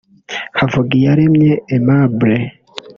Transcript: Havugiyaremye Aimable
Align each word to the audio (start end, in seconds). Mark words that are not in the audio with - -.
Havugiyaremye 0.59 1.51
Aimable 1.75 2.35